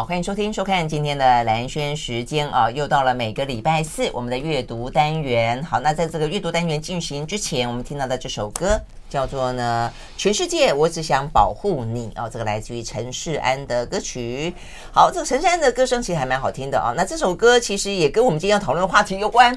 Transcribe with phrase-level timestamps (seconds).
[0.00, 5.62] 好，欢迎收听、收看今天的兰轩时间啊，又到了每个礼拜四我们的阅读单元。
[5.62, 14.54] 好，那在这个阅读单元进行之前，我们听到的这首歌叫做呢《全世界我只想保护你》哦，这个来自于陈世安的歌曲。
[14.90, 16.94] 好，这个陈世安的歌声其实还蛮好听的啊。
[16.96, 19.54] 那这首歌其实也跟我们今天要讨论的话题有关，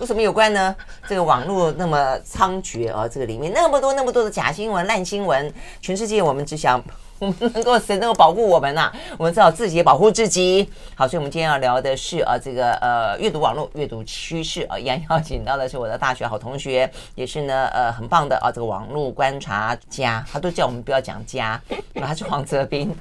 [0.00, 0.74] 为什么有关呢？
[1.08, 6.82] 这个网络那么猖獗啊，这个里面那么多那么多的假新闻、烂新闻，全世界我们只想。
[7.18, 8.92] 我们能够谁能够保护我们呐、啊？
[9.18, 10.68] 我们只好自己保护自己。
[10.94, 21.60] 好，所以我们今天要聊的是啊，这个呃，阅读网络、阅读趋势啊，一样邀请到的是我的大学好同学，也是呢呃很棒的啊，这个网络观察家，他都叫我们不要讲家，
[22.00, 22.94] 他是黄泽斌，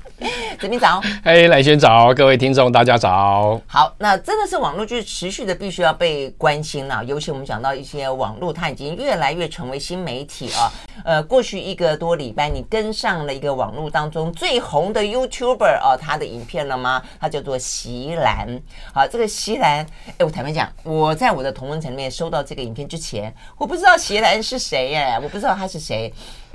[0.59, 3.61] 泽斌早，嘿，来轩早，各位听众大家早。
[3.67, 10.71] 好，那真的是网络就是持续的必须要被关心了、啊，尤其我们讲到一些网络，它已经越来越成为新媒体啊。
[11.05, 14.06] 呃，过去一个多礼拜，你跟上了一个网络当。
[14.09, 17.01] 中最红的 YouTuber 哦，他的影片了吗？
[17.19, 18.47] 他叫做席兰。
[18.93, 19.85] 好，这个席兰，
[20.17, 26.13] 哎，我坦白讲，我在我的同文层里面收到这个影片之前，我不知道席兰是谁耶，我不知道他是谁。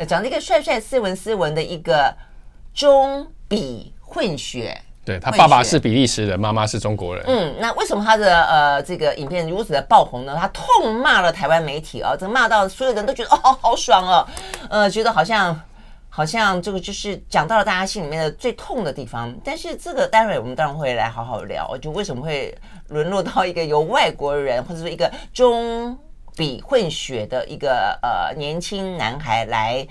[0.09, 2.15] 长得一个帅帅、斯文斯文的一个
[2.75, 4.81] 中比混血。
[5.05, 7.25] 对，他爸爸是比利时人，妈妈是中国人。
[7.27, 10.37] 嗯，那为什么他的呃这个影片如此的爆红呢？
[10.41, 14.27] 他痛骂了台湾媒体啊，这骂到所有人都觉得哦，好爽哦，
[14.71, 15.61] 呃，觉得好像。
[16.15, 22.55] 好像这个就是讲到了大家心里面的最痛的地方，但是这个待会我们当然会来好好聊，就为什么会
[22.89, 25.99] 沦落到一个由外国人或者说一个中
[26.37, 29.87] 比混血的一个呃年轻男孩来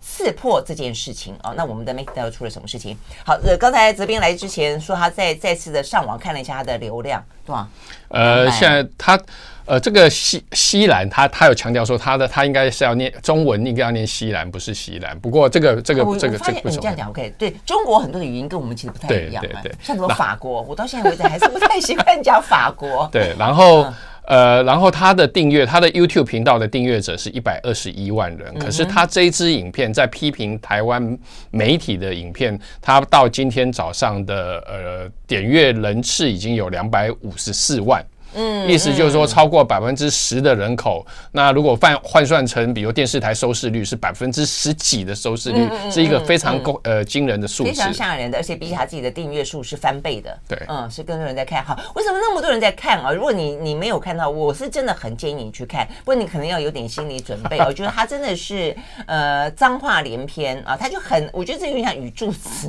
[0.00, 2.96] 刺破这件事情哦，那我们的媒体又出了什么事情？
[3.26, 7.68] 好，呃，刚才泽斌来之前说他再再次的上网看了一下他的流量，对吧？
[8.10, 9.20] 呃，现在他。
[9.66, 15.18] 呃，这个西西兰，他他有强调说，他的他应该是要念中文，应该要念西兰，不是西兰。
[15.20, 17.32] 不过这个这个这个这个，你这样讲 OK？
[17.38, 23.08] 对，中国很多的语音跟我们其实不太一样，对对对，像什么法国，我到现在为止还是不太习惯讲法国。
[23.12, 23.86] 对，然后
[24.26, 31.18] 呃，然后他的订阅，他的 YouTube 频道的订阅者是一百二十一万人，可是他这一支影片在批评台湾
[31.50, 38.04] 媒体的影片，他到今天早上的呃点阅人次已经有两百五十四万。
[38.34, 50.36] 嗯，意思就是说，超过百分之十的人口，那如果换换算成，比如电视台收视率是百分之十几的收视率，是一个非常够呃惊人的数字，非常吓人的，而且比起他自己的订阅数是翻倍的。
[50.48, 51.64] 对，嗯，是更多人在看。
[51.64, 53.12] 好，为什么那么多人在看啊？
[53.12, 57.58] 如果你你没有看到，我是真的很建议你去看，不过你可能要有点心理准备。
[57.64, 62.68] 我觉得他真的是呃脏话连篇啊，他就很，我觉得这有点像语助词，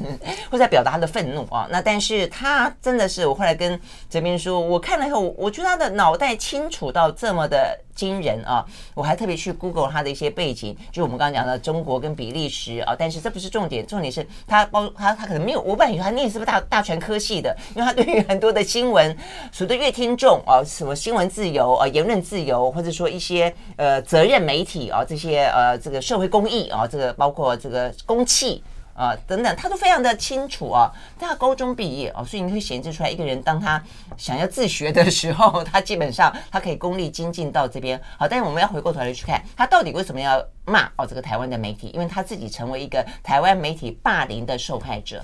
[0.51, 1.67] 或在表达他的愤怒啊。
[1.71, 5.54] 那但是他真的是，我后来跟哲斌说，我看了以后，我。
[5.55, 8.65] 就他的脑袋清楚到这么的惊人啊！
[8.93, 12.93] 我还特别去 Google 他的一些背景，就我们刚刚讲的中国跟比利时啊。
[12.99, 17.55] 但是这不是重点，重点是他包他他可能没有，我本来以为他念是不是大大全科系的？
[17.73, 19.15] 因为他对于很多的新闻，
[19.49, 28.61] 所谓的阅听众啊，什么新闻自由啊、言论自由，或者说一些呃责任媒体啊，这些呃这个社会公益啊，这个包括这个公器。
[28.95, 30.89] 啊、呃，等等，他都非常的清楚啊。
[31.19, 33.81] 他高中毕业哦，所以你会显示出来，一个人当他
[34.17, 38.01] 想要自学的时候， 他基本上他可以功力精进到这边。
[38.17, 41.91] 好，但是我们要回过头来去看，他到底为什么要骂哦这个台湾的媒体？
[41.93, 45.21] 因为他自己成为一个台湾媒体霸凌的受害者。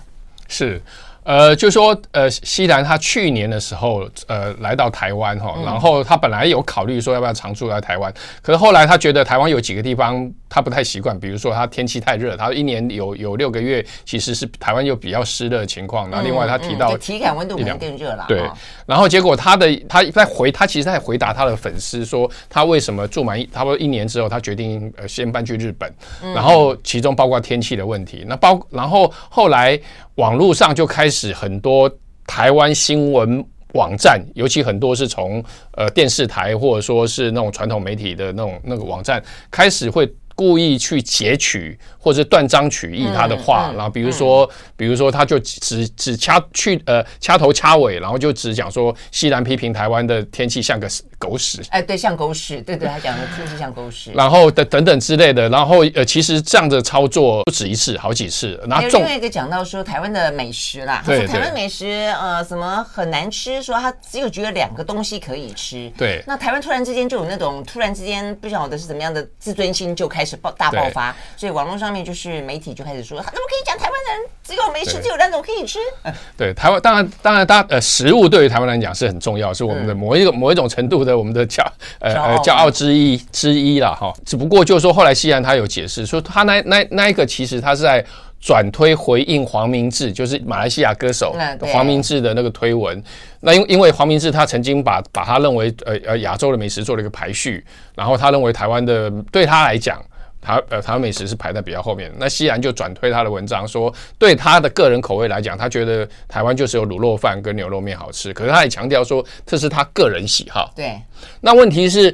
[0.47, 0.81] 是。
[1.23, 8.11] 呃，就说呃，西兰他去年的时候，呃，来到台湾哈，然后他本来有考虑说要不要常住在台湾，
[8.41, 18.43] 可是后来他觉得台湾有几个地方他不太习惯，比如说他天气太热，他一年有有六个月其实是台湾又比较湿热的情况，然后另外他提到、嗯嗯、体感温度可能更热了，对，
[18.85, 25.89] 然后结果他的他在回他其实在回答他的粉丝说他为什么住满差不多一年之后他决定呃先搬去日本，
[26.35, 29.79] 然后其中包括天气的问题，那包然后后来。
[30.15, 31.89] 网络上就开始很多
[32.27, 33.43] 台湾新闻
[33.73, 40.13] 网站，尤其很多是从呃电视台或者说是那种传统媒体的那种那个网站开始会。
[40.41, 50.89] 故意去截取或者断章取义他的话，嗯嗯、然后比如说，嗯、比如说他就只只掐去呃掐头掐尾，然后就只讲说西兰批评台湾的天气像个
[51.19, 58.59] 狗屎，哎，对，像狗屎，对对，他讲的天气像狗屎，然后等等等之类的，然后呃，其实这样的操作不止一次，好几次。
[58.67, 61.85] 然后另外一个讲到说台湾的美食啦，他说台湾美食
[62.19, 75.79] 呃什么很难吃，说他只有觉得两个东西可以吃，对，那台湾突然之间就有那种突然之间不晓得是怎么样的自尊心就开始爆大爆发，所以网络上面就是媒体就开始说，怎么可以讲台湾人只有美食只有两种可以吃？
[76.37, 81.63] 对，台湾当然当然，他呃食物对于台湾来讲是很重要，是我们的某一个某一种程度的我们的骄
[81.99, 84.13] 呃呃骄傲之一之一了哈。
[84.25, 88.03] 只不过就是说后来西兰他有解释说，他那那那一个其实他是在
[88.39, 93.01] 转推回应黄明志，就是马来西亚歌手黄明志的那个推文。
[93.39, 97.63] 那因因为黄明志他曾经把把他认为呃呃亚洲的美食做了一个排序，
[97.95, 100.03] 然后他认为台湾的对他来讲。
[100.41, 102.11] 他呃，台湾美食是排在比较后面。
[102.17, 108.33] 那西兰就转推他的文章说，对他的个人口味来讲，他觉得台湾就是有卤肉饭跟牛肉面好吃。
[108.33, 110.73] 可是他也强调说，这是他个人喜好。
[110.75, 110.99] 对。
[111.39, 112.13] 那问题是，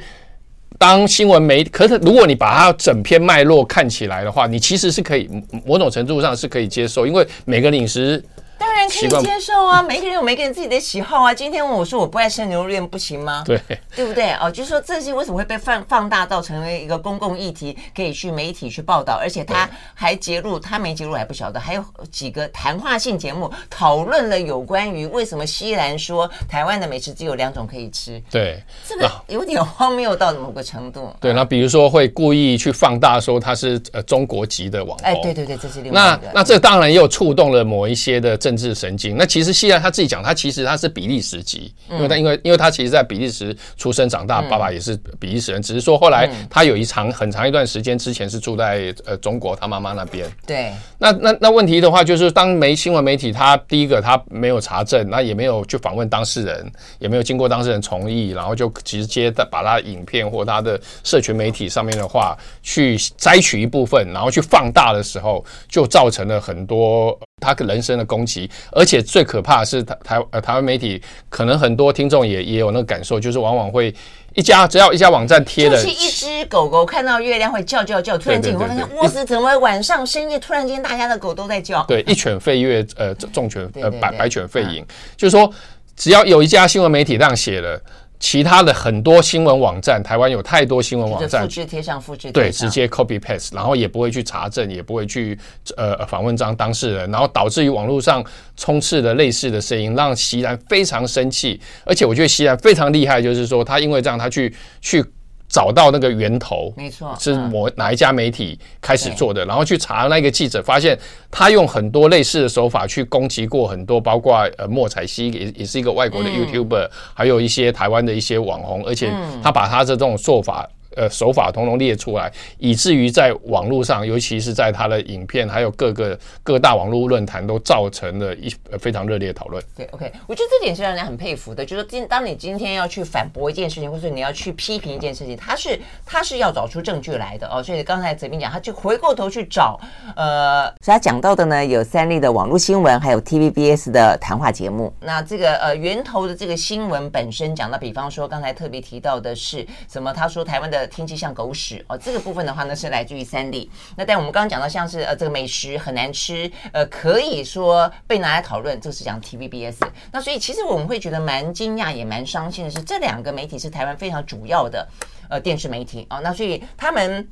[0.78, 5.30] 当新闻媒，可是如果你把它整篇脉络看起来的话，你其实是可以
[5.66, 8.22] 某种程度上是可以接受，因为每个饮食。
[8.68, 11.34] 当然可以接受啊，每个人有每个人自己的喜好啊。
[11.34, 13.42] 今天问我说我不爱吃牛肉面不行吗？
[13.46, 13.58] 对，
[13.96, 14.34] 对不对？
[14.34, 28.22] 哦，就是说这些为什么会被放放大到成为一个公共议题，可以去媒体去报道，而且他还揭露，他没揭露还不晓得，还有几个谈话性节目讨论了有关于为什么西兰说台湾的美食只有两种可以吃。
[28.30, 31.16] 对，这个有点荒谬到某个程度。
[31.22, 35.08] 对，那比如说会故意去放大说他是呃中国籍的网红。
[35.08, 36.00] 哎，对对对，这是另外。
[36.02, 38.36] 那那这当然也有触动了某一些的。
[38.38, 39.16] 政治神经。
[39.16, 50.30] 那其实西兰他自己讲，他其实他是比利时籍，因为他因为因为他其实在比利时出生长大，爸爸也是比利时人，只是说后来他有一长很长一段时间之前是住在呃中国他妈妈那边。
[50.46, 50.72] 对。
[50.98, 67.18] 那那那问题的话，就是当媒新闻媒体他第一个他没有查证，那也没有去访问当事人，也没有经过当事人同意，然后就直接的把他影片或他的社群媒体上面的话去摘取一部分，然后去放大的时候，就造成了很多。
[67.40, 71.00] 他人身的攻击，而且最可怕的是台台呃台湾媒体，
[71.30, 73.94] 可能很多听众也也有那个感受，就是往往会
[74.34, 81.84] 一家只要一家网站贴的，就是一只狗狗看到月亮会叫叫叫，突然间你会发现，哇塞，怎么晚上深夜突然间大家的狗都在叫？
[81.88, 84.84] 对，一犬吠月，呃，众犬呃白白犬吠影，
[85.16, 85.52] 就是说
[85.96, 87.80] 只要有一家新闻媒体这样写了。
[88.20, 95.38] 其他的很多新闻网站，台湾有太多新闻网站，复制贴上，复制对，直接 copy paste，然后也不会去查证，也不会去
[95.76, 98.24] 呃访问张当事人，然后导致于网络上
[98.56, 101.60] 充斥了类似的声音，让席然非常生气。
[101.86, 105.04] 而且我觉得席然非常厉害，就是说他因为这样，他去去。
[105.48, 110.98] 找到那个源头，没错，是某哪一家媒体开始做的，然后去查那个记者，发现
[111.32, 119.12] 他用很多类似的手法去攻击过很多，包括呃莫彩曦也也是一个外国的 YouTuber，还有一些台湾的一些网红，而且
[119.42, 120.70] 他把他的这种做法。
[120.98, 129.64] 呃，手法统统列出来，以至于在网络上，尤其是在他的影片，还有各个各大网络论坛，都造成了一非常热烈的讨论。
[129.76, 137.62] 对，OK，我觉得这点是让人很佩服的，就是今当你今天要去反驳一件事情，或者你要去批评一件事情，他是他是要找出证据来的哦。
[137.62, 139.80] 所以刚才泽斌讲，他就回过头去找，
[140.16, 144.92] 呃，所以他讲到的呢，有三例的网络新闻，还有 TVBS 的谈话节目。
[145.00, 150.12] 那这个呃源头的这个新闻本身讲到，比方说刚才特别提到的是什么？
[150.12, 150.87] 他说台湾的。
[150.88, 153.70] 天气像狗屎哦，这个部分的话呢是来自于三立。
[153.96, 159.78] 那但我们刚刚讲到像是呃这个美食很难吃，呃可以说被拿来讨论，这是讲 TVBS。
[160.12, 164.88] 那所以其实我们会觉得蛮惊讶也蛮伤心的是，这两个媒体是台湾非常主要的
[165.30, 166.20] 呃电视媒体、哦。
[166.24, 167.28] 那所以他们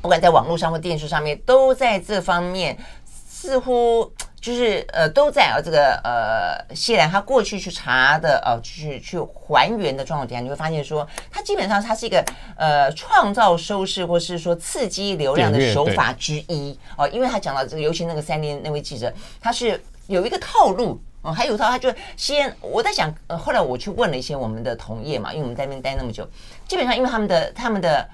[0.00, 4.12] 不管在网络上或电视上面，都在这方面似乎。
[4.42, 12.22] 就是呃都在啊这个呃谢兰他过去去查的呃去去还原的状况底下，你会发现说他基本上它是一个
[12.56, 26.28] 呃创造收视或是说刺激流量的手法之一哦，因为他讲到这个，尤其那个三年那位记者，他是有一个套路哦，还有一套他就先我在想呃后来我去问了一些我们的同业嘛，因为我们在那边待那么久，
[26.66, 28.08] 基本上因为他们的他们的。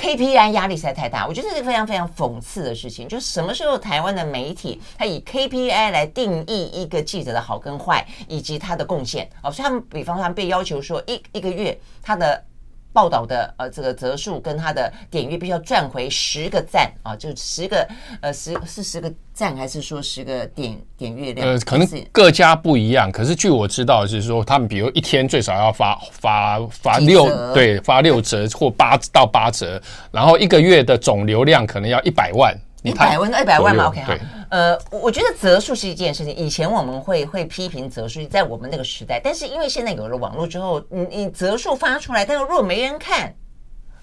[0.00, 3.08] KPI 压力实在太大，我觉得这是非常非常讽刺的事情。
[3.08, 12.42] 就什么时候台湾的媒体他以 KPI 来定义一个记者的好跟坏，以及他的贡献哦，所以他们比方说他们被要求说一一个月他的
[12.92, 17.88] 报道的呃这个则数跟它的点阅必须要赚回十个赞啊，就十个
[18.20, 21.48] 呃十是十个赞还是说十个点点阅量？
[21.48, 23.12] 呃，可能各家不一样。
[23.12, 29.80] 可是据我知道，就是说他们比如一天最少要发发发六折对发六折或八到八折，
[30.10, 32.58] 然后一个月的总流量可能要一百万。
[32.82, 34.18] 一百万到一百万嘛，OK 哈。
[34.50, 36.34] 呃，我觉得择数是一件事情。
[36.34, 43.34] 以前我们会会批评择数，在我们那个时代，但是因为现在有了网络之后，你你择数发出来，但是如果没人看。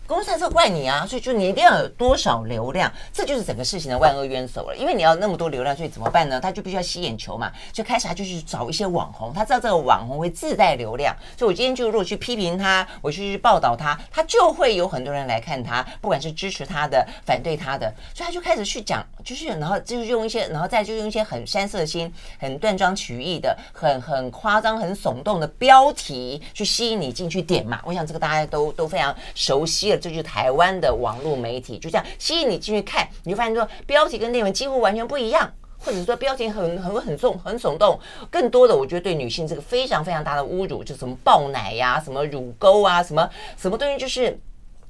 [0.07, 4.75] 公司还是怪你啊，所以就你一定要有多少流量，这就是整个事情的万恶渊藪了。
[4.77, 6.39] 因为你要那么多流量，所以怎么办呢？
[6.39, 27.81] 他就必须要吸眼球嘛，就开始他就去找一些网红，他知道这个网红会自带流量，所以我今天就如果去批评他，我去报道他，他就会有很多人来看他，不管是支持他的、反对他的，所以他就开始去讲，就是然后就是用一些，然后再就用一些很煽色心、很断章取义的、很很夸张、很耸动的标题去吸引你进去点嘛。
[27.83, 37.99] 我想这个大家都都非常熟悉了这就台湾的网络媒体，就这样吸引你进去看，你就发现说标题跟内容几乎完全不一样，或者说标题很很很重很耸动，
[38.29, 44.39] 更多的我觉得对女性这个非常非常大的侮辱，就什么爆奶呀、什么乳沟啊，什么什么东西就是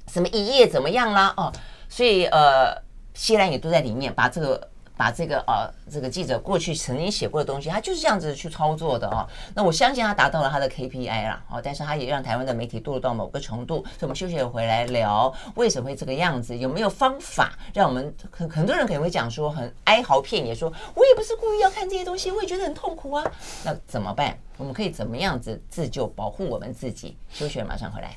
[0.08, 1.52] 什么一夜怎么样啦哦，
[1.88, 2.76] 所以呃，
[3.14, 4.68] 西兰也都在里面把这个。
[4.96, 9.26] 把这个呃，这个记者过去曾经写过的东西，他就是这样子去操作的哦。
[9.54, 13.84] 那我相信他达到了他的 KPI 啦，哦，但是他也让台湾的媒体堕落到某个程度。
[13.84, 16.56] 所以我们休息回来聊，为什么会这个样子？
[16.56, 23.24] 有没有方法让我们很很多人可能会讲说很哀嚎遍野说，我也不是故意要看这些东西，我也觉得很痛苦啊。
[23.64, 24.36] 那怎么办？
[24.56, 27.16] 我们可以怎么样子自救，保护我们自己？
[27.30, 28.16] 休息，马上回来。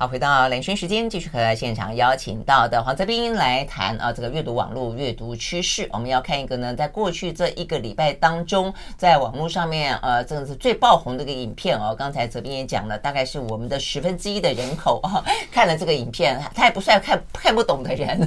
[0.00, 5.88] 好，回到兰萱时间，继续和现场邀请到的黄泽斌来谈啊，这个阅读网络阅读趋势。
[5.92, 11.96] 我们要看一个呢，在过去这一个礼拜当中，在网络上面，呃，真的是最爆红的一个影片哦。
[11.98, 18.20] 刚才泽斌也讲了，大概是我们的十分之一的人口啊， 看了这个影片，他也不算看看不懂的人，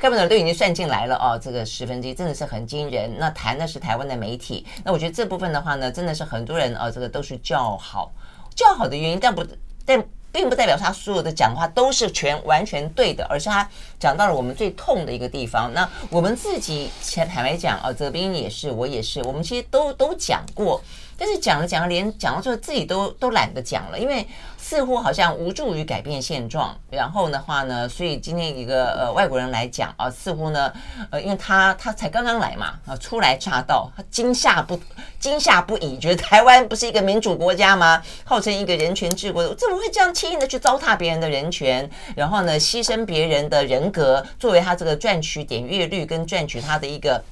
[0.00, 1.38] 看不懂都已经算进来了哦。
[1.38, 3.14] 这个十分之一真的是很惊人。
[3.18, 8.10] 那谈的是台湾的媒体，那我觉得这部分的话呢，真的是很多人啊，这个都是叫好，
[8.54, 9.44] 叫好的原因，但不
[9.84, 10.02] 但。
[10.32, 13.68] 并不代表他所有的讲话都是全完全对的，而是他
[14.00, 15.70] 讲到了我们最痛的一个地方。
[15.74, 20.82] 那我们自己前坦白讲啊，泽斌也是，我也是，我们其实都都讲过，
[21.16, 24.26] 但是讲了讲了，连讲到最后自己都都懒得讲了，因为。
[24.64, 30.72] 似乎好像无助于改变现状，然后的话呢，所以今天一个呃外国人来讲啊，似乎呢，
[31.10, 34.80] 呃，因为他他才刚刚来嘛，啊，初来乍到，他惊吓不
[35.18, 38.00] 惊吓不已，觉得台湾不是一个民主国家吗？
[38.24, 47.22] 号称一个人权治国，怎么会这样轻易的去糟蹋别人的人权，然后呢，牺牲别人的人格，作为他这个赚取点阅率跟赚取他的一个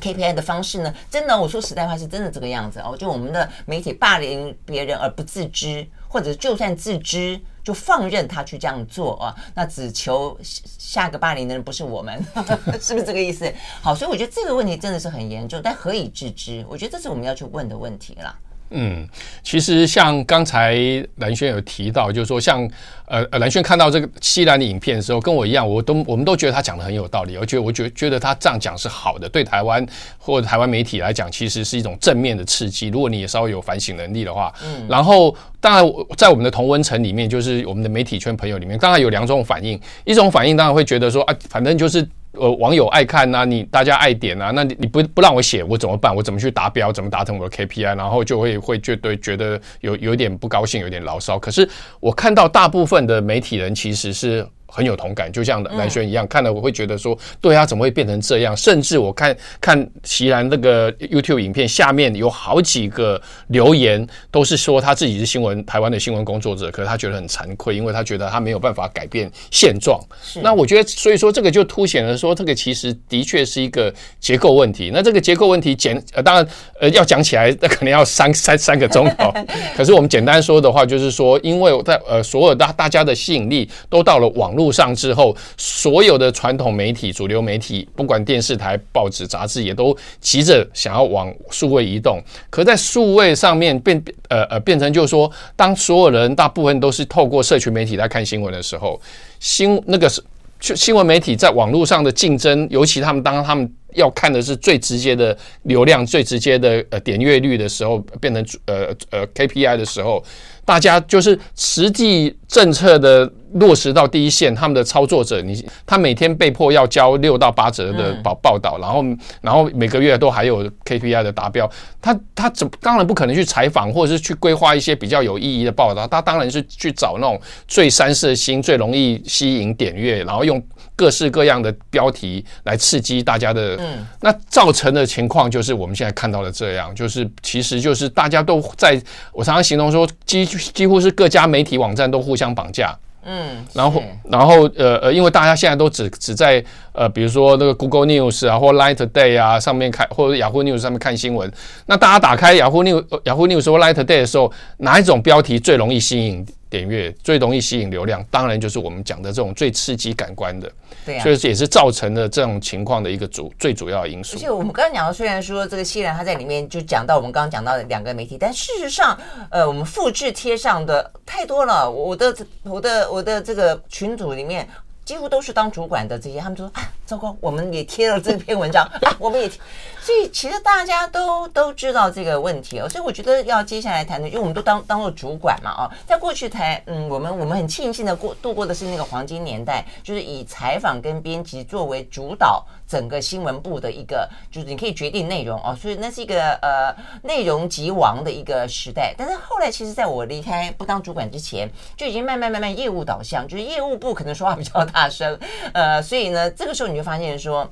[0.00, 0.94] KPI 的方式呢？
[1.10, 5.86] 真的，我说实在话，是真的这个样子哦，就我们的媒体霸凌别人而不自知。
[6.08, 9.34] 或者就算自知，就放任他去这样做啊？
[9.54, 12.24] 那只求下个霸凌的人不是我们，
[12.80, 13.52] 是不是这个意思？
[13.82, 16.64] 好，所以我觉得这个问题真的是很严重，但何以自知？
[16.70, 18.34] 我觉得这是我们要去问的问题了。
[18.70, 19.08] 嗯，
[19.42, 20.74] 其实像刚才
[21.16, 22.68] 蓝轩有提到，就是说像
[23.06, 29.86] 呃呃，蓝轩看到这个西兰的影片的时候，跟我一样，我都我们都觉得他讲的很有道理，而且我觉得觉得他这样讲是好的，对台湾
[30.18, 32.88] 或者台湾媒体来讲，其实是一种正面的刺激。
[32.88, 35.84] 如果你也稍微有反省能力的话，嗯，然后当然
[36.16, 42.06] 在我们的同温层里面，就是我们的媒体圈朋友里面，当然有两种反应，一种反应当然会觉得说啊，反正就是。
[42.38, 46.14] 呃，网友爱看呐、啊，你大家爱点啊，那你你不不让我写，我怎么办？
[46.14, 46.92] 我怎么去达标？
[46.92, 47.96] 怎么达成我的 KPI？
[47.96, 51.38] 然后就会会觉得觉得有有点不高兴，有点牢骚。
[51.38, 51.68] 可是
[52.00, 54.46] 我看到大部分的媒体人其实是。
[54.66, 58.56] 很有同感，就像南轩一样，看了我会觉得说，对啊，怎么会变成这样？
[58.56, 70.00] 甚至我看看席兰那个 YouTube 影片下面有好几个留言，都是说他自己是新闻台湾的新闻工作者，可是他觉得很惭愧，因为他觉得他没有办法改变现状。
[70.42, 74.90] 那我觉得，所以说这个就凸显了说，这个其实的确是一个结构问题。
[74.92, 76.46] 那这个结构问题简呃，当然
[76.80, 79.32] 呃要讲起来，那可能要三三三个钟头。
[79.76, 84.66] 可是我们简单说的话，就是说，因为在呃所有大大家的吸引力都到了网络。
[84.76, 92.20] 上之后，所有的传统媒体、主流媒体，不管电视台、报纸、杂志，也都急着想要往数位移动。
[92.50, 99.00] 可在数位上面变，呃呃，变成就是说，当所有人大部分都是透过社群媒体来看新闻的时候，
[99.40, 100.22] 新那个是
[100.60, 110.22] 新闻媒体在网络上的竞争，尤其他们当他们要看的是最直接的流量、最直接的呃点阅率的时候，变成呃呃 KPI 的时候。
[110.66, 119.04] 大家就是实际政策的落实到第一线，他们的操作者，你他每天被迫要交六到八折的报报道，然后
[119.40, 130.62] 然后每个月都还有 KPI 的达标，他他怎当然不可能去采访或者是去规划一些比较有意义的报道，他当然是去找那种最三色心、最容易吸引点阅，然后用。
[130.98, 138.98] 各式各样的标题来刺激大家的，嗯，那造成的情况就是我们现在看到的这样，就是其实就是大家都在，
[139.30, 151.50] 我常常形容说，几几乎是各家媒体网站都互相绑架，嗯，然后然后呃呃，因为大家现在都只只在呃，比如说那个 Google News 啊，或 Line Today 啊上面看，或者 Yahoo News 上面看新闻，
[151.86, 156.46] 那大家打开 Yahoo News Yahoo News 或 Line Today 的时候，哪一种标题最容易吸引？
[156.68, 160.70] 点阅最容易吸引流量，当然就是我们讲的这种最刺激感官的，
[161.04, 164.36] 对啊，所以也是造成了这种情况的一个主最主要的因素。
[164.36, 169.18] 而且我们刚刚讲到，虽然说这个西兰他在里面就讲到我们刚刚讲到的两个媒体，但事实上，
[169.50, 171.90] 呃，我们复制贴上的太多了。
[171.90, 174.68] 我的我的我的这个群组里面。
[175.06, 179.58] 几乎都是当主管的这些，他们就说啊，糟糕，我们也贴了这篇文章 啊，我们也贴，
[180.02, 192.66] 所以其实大家都都知道这个问题哦，所以我觉得要接下来谈的，因为我们都当当做主管嘛啊，在过去台，嗯，我们我们很庆幸的过度过的是那个黄金年代，就是以采访跟编辑作为主导。
[192.86, 199.14] 整个新闻部的一个，就是你可以决定内容哦，所以那是一个呃内容即王的一个时代。
[199.16, 205.38] 但是后来，其实在我离开不当主管之前，就已经慢慢慢慢业务导向，就是业务部可能说话比较大声，
[205.72, 207.70] 呃，所以呢，这个时候你就发现说，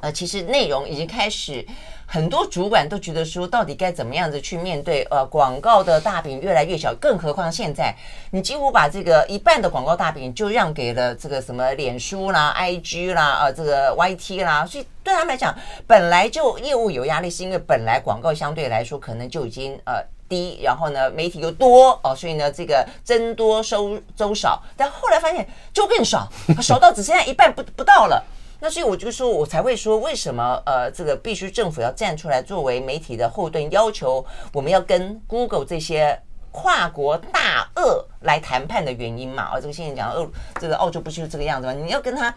[0.00, 1.66] 呃，其实内容已经开始。
[2.08, 5.02] 很多主管都觉得说，到底该怎么样子去面对？
[5.10, 7.94] 呃，广告的大饼越来越小，更何况现在
[8.30, 15.54] 你几乎把这个一半的广告大饼就让给了这个什么脸书啦、IG 啦、呃，这个 YT 啦，所以对他们来讲，
[15.86, 19.94] 本来就业务有压力，是因为本来广告相对来说可能就已经呃
[20.28, 26.28] 低，然后呢媒体又多哦，所以呢这个增多收周少，但后来发现就更少，
[26.62, 28.24] 少到只剩下一半不不到了。
[28.58, 36.18] 那所以我就说，我才会说，为什么呃，这个必须政府要站出来作为媒体的后盾，要求我们要跟 Google 这些
[36.50, 39.42] 跨国大鳄来谈判的原因嘛？
[39.42, 40.26] 啊，这个现在讲澳
[40.58, 41.74] 这个澳洲不就是这个样子吗？
[41.74, 42.34] 你要跟他，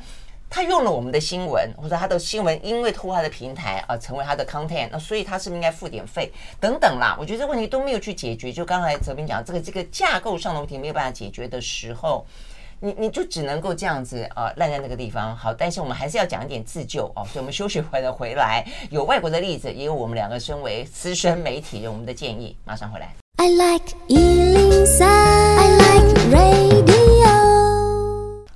[0.50, 7.16] 他用了我们的新闻，或者他的新闻因为透过他的平台啊，成为他的 content，那所以他是不是应该付点费等等啦？
[7.18, 8.52] 我觉得这问题都没有去解决。
[8.52, 12.26] 就刚才哲斌讲这个这个架构上的问题没有办法解决的时候。
[12.82, 15.36] 你你就只能够这样子啊，烂在那个地方。
[15.36, 17.26] 好，但是我们还是要讲一点自救哦。
[17.26, 22.56] 所以我们休息回来回来，有外国的例子，也有我们两个身为资深媒体人我们的建议。
[22.66, 23.14] 马上回来。
[23.38, 25.29] I like 103,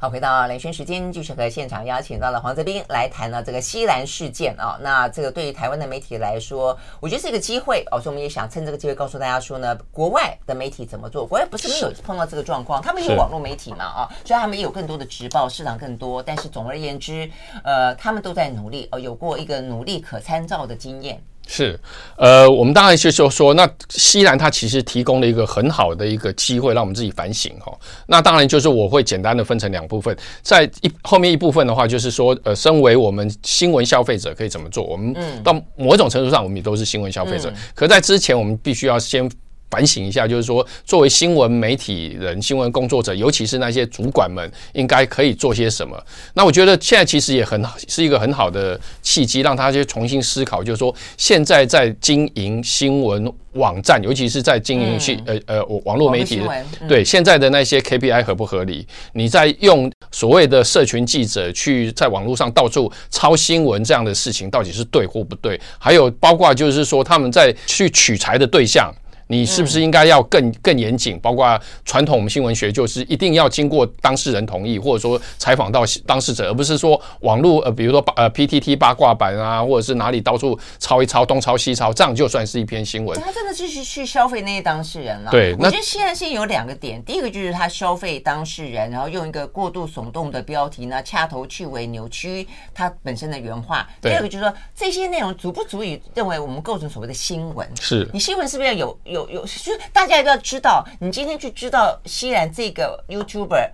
[0.04, 4.78] 好，回到雷轩时间，继续和现场邀请到了黄泽斌来谈了这个西兰事件啊。
[4.82, 8.02] 那这个对于台湾的媒体来说，我觉得是一个机会哦。
[8.02, 11.26] 所以我们也想趁这个机会告诉大家说呢，国外的媒体怎么做？
[11.26, 16.22] 国外不是没有碰到这个状况，他们有网络媒体嘛啊，所以他们也有更多的直报，市场更多。
[16.22, 17.32] 但是总而言之，
[17.64, 21.24] 呃，他们都在努力哦，有过一个努力可参照的经验。
[21.46, 21.80] 是，
[22.16, 27.72] 呃，我们当然就是说，那西兰它其实提供了一个很好的一个机会，让我们自己反省哈。
[28.08, 34.84] 那当然就是我会简单的分成两部分，在一后面一部分的话，就是说，呃，身为我们新闻消费者可以怎么做？
[34.84, 39.30] 我们到某种程度上，我们也都是新闻消费者，可在之前，我们必须要先。
[39.74, 46.00] 反省一下，就是说，作为新闻媒体人、新闻工作者，尤其是那些主管们，应该可以做些什么？
[46.36, 56.40] 那我觉得现在其实也很好，是一个很好的契机，让他去重新思考，就是说，现在在经营新闻网站，尤其是在经营新呃呃网络媒体，
[56.88, 58.86] 对现在的那些 KPI 合不合理？
[59.14, 65.60] 你在用所谓的社群记者去在网络上到处抄新闻这样的事情，到底是对或不对？
[65.80, 68.94] 还有包括就是说，他们在去取材的对象。
[69.28, 71.20] 你是不是应该要更更严谨？
[71.20, 83.20] 包括传统我们新闻学，就是一定要经过当事人同意，或者说采访到当事者，而不是说网络呃，比如说呃 PTT 八卦版啊，或者是哪里到处抄一抄，东抄西抄，这样就算是一篇新闻。
[83.20, 85.32] 他真的是去去消费那些当事人了。
[85.32, 93.88] 对，我觉得现在现在有两个点，第一个就是他消费当事人，然后用一个过度耸动的标题呢，掐头去尾，扭曲他本身的原话。
[94.02, 97.68] 第二个就是说这些内容足不足以认为我们构成所谓的新闻？
[97.80, 99.30] 是你新闻是不是要有有？
[99.30, 103.70] 有，就大家一定要知道，你今天去知道西兰这个 YouTuber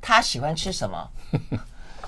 [0.00, 1.10] 他喜欢吃什么，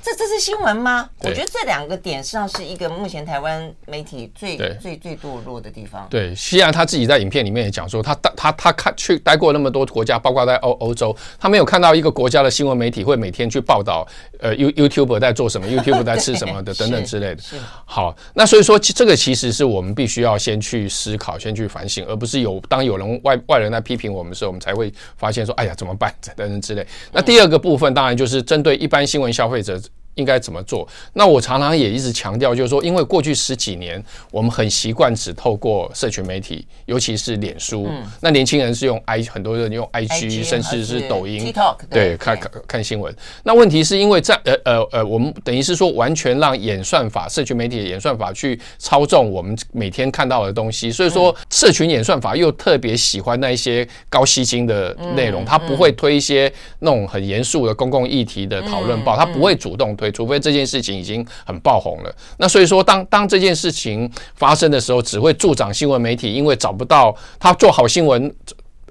[0.06, 1.10] 这这是新闻吗？
[1.24, 6.06] 我觉得这两个点实际上是一个目前台湾媒体最最最堕落的地方。
[6.08, 14.06] 对，西安他自己在影片里面也讲说，他他他他看去待过那么多国家，包括在欧欧洲，他没有看到一个国家的新闻媒体会每天去报道，
[14.38, 17.42] 呃，You YouTuber 在做什么， YouTuber 在吃什么的等等之类的。
[17.84, 26.86] 好，那所以说这个其实是我们必须要先去思考，先去反省，而不是有当有人外外人来批评我们的时候，我们才会发现说，哎呀，怎么办等等之类。
[27.10, 29.76] 那第二个部分当然就是针对一般新闻消费者。
[30.16, 30.86] 应该怎么做？
[31.12, 37.86] 那我常常也一直强调，就是说，因为过去十几年，我们很习惯只透过社群媒体，尤其是脸书。
[37.88, 41.52] 嗯、那年轻人是用 i，很多人用 IG，甚至是抖音。
[41.52, 43.14] TikTok 对，看看看新闻。
[43.44, 50.90] 那问题是因为在呃呃呃，我们等于是说，完全让演算法、社群媒体的演算法去操纵我们每天看到的东西。
[50.90, 60.05] 所以说，社群演算法又特别喜欢那一些高吸睛的内容，它不会推一些那种很严肃的公共议题的讨论报，它不会主动推。
[60.10, 68.32] 除非这件事情已经很爆红了，那所以说当，当当这件事情发生的时候，只会助长新闻媒体，因为找不到他做好新闻，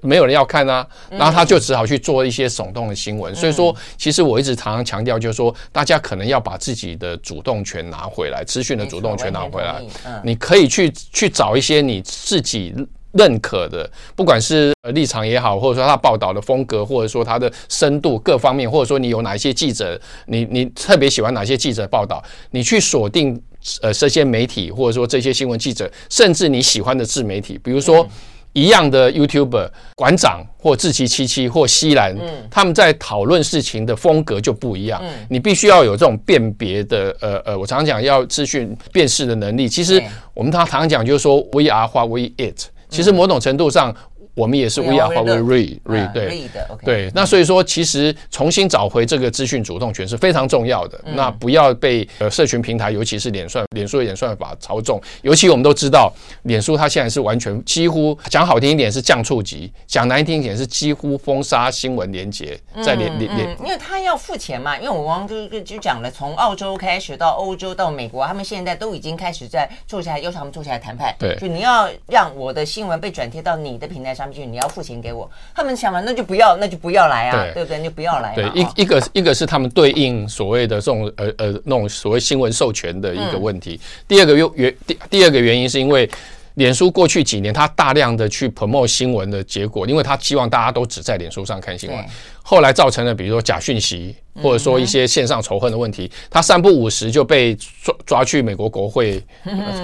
[0.02, 3.34] 没有人要看啊，然后他就只好去做一些耸动的新闻。
[3.34, 9.80] 所以说，其实我一直常常强调，就是说，大家可能要把自己的主动权拿回来，资讯的主动权拿回来。
[10.22, 12.74] 你可以去去找一些你自己。
[13.16, 23.40] 认可的，不管是立场也好，或者说他报道的风格，或者说他的深度各方面，或者说你有哪些记者，你你特别喜欢哪些记者报道，你去锁定
[23.80, 28.06] 呃这些媒体，或者说这些新闻记者，甚至你喜欢的自媒体，比如说
[28.52, 32.16] 一样的 YouTuber 馆长或志奇七七或西兰，
[32.50, 34.98] 他们在讨论事情的风格就不一样。
[35.04, 39.68] 嗯你必须要有这种辨别的呃呃，我常常讲要资讯辨识的能力。
[39.68, 40.02] 其实
[40.32, 42.66] 我们常常讲就是说，We are what we eat。
[42.88, 43.94] 其实某种程度上，
[44.36, 46.48] 我们也是 we are what we read read 对
[46.84, 51.00] 对，那所以说其实重新找回这个资讯主动权是非常重要的。
[51.14, 55.00] 那不要被呃社群平台，尤其是脸算脸书的演算法操纵。
[55.22, 64.76] 尤其我们都知道，脸书它现在是完全几乎讲好听一点是降触级，讲难听一点是几乎封杀新闻连接在脸脸脸，因为他要付钱嘛。
[64.76, 71.14] 因为我刚刚就就讲了，从澳洲开始到欧洲到美国，他们现在都已经开始在坐下来要求他们坐下来谈判。
[71.18, 74.25] 对，就你要让我的新闻被转贴到你的平台上。
[74.30, 77.82] 你要付钱给我，他们想嘛，那就不要，那就不要来啊，对，对不对？
[77.82, 78.34] 就不要来。
[78.34, 83.80] 对，一一个一个是他们对应所谓的这种呃呃那种所谓新闻授权的一个问题。
[83.82, 86.08] 嗯、第二个原原第第二个原因是因为
[86.54, 92.04] 脸书过去几年它大量的去 promote 新闻的结果，因为他希望大家都只在脸书上看新闻，
[92.42, 94.14] 后来造成了比如说假讯息。
[94.42, 99.22] 或者说一些线上仇恨的问题，他三不五时就被抓抓去美国国会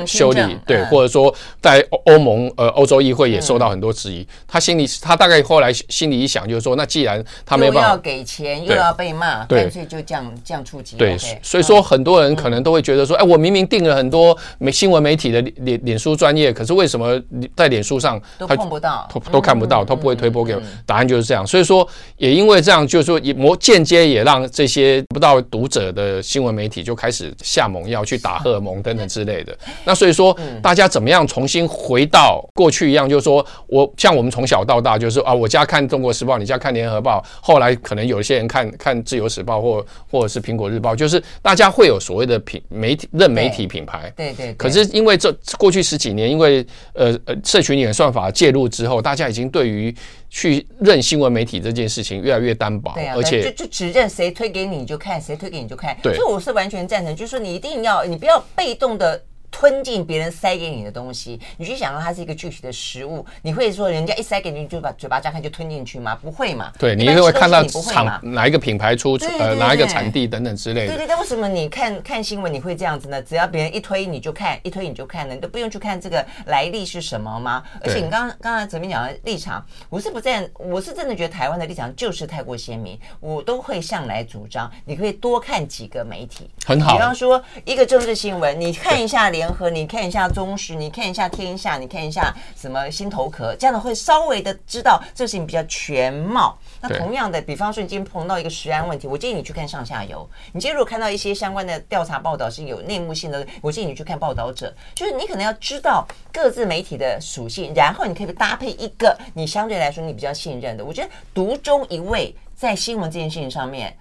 [0.07, 4.27] 修理，对，或者说在欧盟呃欧洲议会也受到很多质疑。
[4.47, 10.97] 他心里他大概后来心里一想，就是说，那既然他没有办法要给钱，又要被骂，干脆就这样这样触及。
[10.97, 17.19] 对，所以说很多人可能都会觉得说，哎，我明明订了很多媒新闻媒体的脸脸书专业，可是为什么
[17.57, 20.63] 在脸书上都碰不到，都都看不到，都不会推播给我？
[20.85, 21.47] 答案就是这样。
[21.47, 21.89] 所以说，
[22.19, 24.42] 也因为这样，就是说也模间接也让。
[24.49, 29.57] 这些不到读者的新闻媒体就开始下猛药，去打荷尔蒙等等之类的。
[29.85, 33.09] 那所以说，大家怎么样重新回到过去一样？
[33.09, 44.13] 就是说我像我们从小到大，就是啊，我家看《中国时报》，你家看《联合报》，后来可能有一些人看看《自由时报》或或者是《苹果日报》，就是大家会有所谓的品媒体认媒体品牌。
[44.17, 44.55] 对对。
[44.55, 49.95] 可是因为这过去十几年，因为呃呃社群演算法介入之后，大家已经对于
[50.35, 55.95] 去认新闻媒体这件事情越来越单薄，对啊，而且就就只认谁推给你你就看，谁推给你就看。
[56.03, 59.23] 对，所以我是完全赞成，就是说你一定要，你不要被动的。
[59.53, 66.19] 吞进别人塞给你的东西，你去想到它是一个具体的食物，你会说人家一塞给你就把嘴巴张开就吞进去吗？
[66.21, 66.73] 不会嘛？
[66.79, 70.97] 对，你就会看到厂哪一个品牌出呃哪一个产地等等之类的。
[70.97, 73.23] 对对，但为什么你看看新闻你会这样子呢？
[73.23, 77.63] 只要别人一推你就看，一推你就看了，你都不用去看这个来历是什么吗？
[77.83, 86.93] 而且你刚刚刚才哲民讲的立场，我是不赞，我是真的觉得台湾的立场就是太过鲜明，我都会向来主张，你可以多看几个媒体，很好。
[86.95, 90.29] 比方说一个政治新闻，你看一下联合，你看一下。
[90.33, 96.57] 中时，你看一下天下，你看一下什么心头壳，这样的会稍微的知道这事情比较全貌。
[96.81, 100.27] 那同样的，比方说你今天碰到一个食安问题，我建议你去看上下游。
[100.53, 104.73] 你今天如果看到一些相关的调查报道是有内幕性的，我建议你去看报道者。
[104.95, 110.85] 就是你可能要知道各自媒体的属性，然后你可以搭配一个你相对来说你比较信任的。
[110.85, 113.95] 我觉得独中一位在新闻这件事情上面。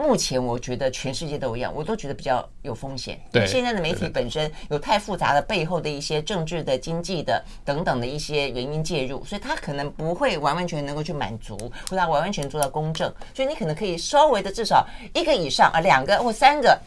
[0.00, 3.20] 目前我觉得全世界都一样，我都觉得比较有风险。
[3.30, 13.12] 对，现在的媒体本身有太复杂的背后的一些政治的、经济的等等的一些原因介入，所以他可能不会完完全能够去满足，或者他完完全做到公正。
[13.34, 16.78] 所以你可能可以稍微的至少一个以上啊，两个或三个，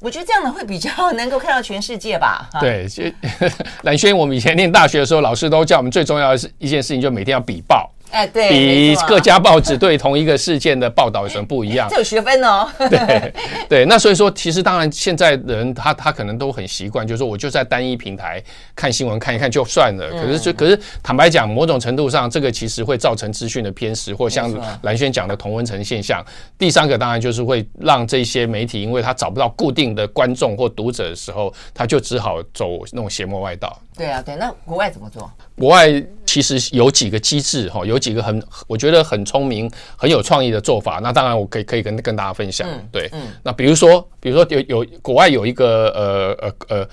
[0.00, 2.50] 我觉得这样的会比较能够看到全世界吧。
[2.60, 3.04] 对，就
[3.82, 7.90] 蓝轩，我们以前念大学的时候，老师都叫我们最重要的是一件事情，就每天要比报。
[8.10, 11.88] 哎，对，比各家报纸对同一个事件的报道有什么不一样？
[11.90, 12.68] 这有学分哦。
[12.78, 13.32] 对
[13.68, 18.42] 对，那所以说，其实当然现在人他他可能都很习惯，就是说我就在单一平台
[18.74, 20.10] 看新闻看一看就算了。
[20.10, 26.24] 可是就可是坦白讲，某种程度上，这个其实会造成资讯的偏食，或像蓝轩讲的同温层现象。
[26.58, 33.78] 第三个当然就是会让这些媒体，因为他找不到固定的观众或读者的时候，他就只好走那种邪魔外道。
[33.96, 35.30] 对啊，对，那国外怎么做？
[35.58, 35.88] 国外
[36.30, 41.00] 其实有几个机制哈，有几个很我觉得很聪明、很有创意的做法。
[41.02, 42.68] 那当然我可以可以跟跟大家分享。
[42.92, 46.88] 对，嗯，那比如说，比如说有有国外有一个呃呃呃